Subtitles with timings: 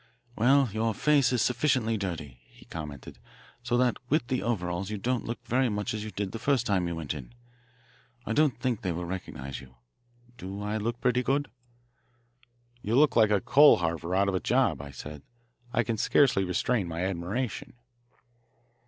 [0.35, 3.19] "Well, your face is sufficiently dirty," he commented,
[3.61, 6.65] "so that with the overalls you don't look very much as you did the first
[6.65, 7.35] time you went in.
[8.25, 9.75] I don't think they will recognise you.
[10.39, 11.51] Do I look pretty good?"
[12.81, 15.21] "You look like a coal heaver out of a job," I said.
[15.71, 17.73] "I can scarcely restrain my admiration."